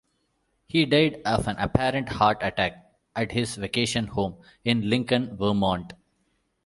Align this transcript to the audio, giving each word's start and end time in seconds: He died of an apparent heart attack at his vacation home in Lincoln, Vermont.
He 0.65 0.87
died 0.87 1.21
of 1.25 1.47
an 1.47 1.57
apparent 1.59 2.09
heart 2.09 2.39
attack 2.41 2.95
at 3.15 3.33
his 3.33 3.55
vacation 3.55 4.07
home 4.07 4.37
in 4.65 4.89
Lincoln, 4.89 5.37
Vermont. 5.37 5.93